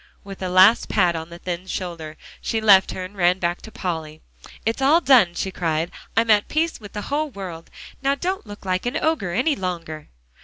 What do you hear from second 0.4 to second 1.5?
a last pat on the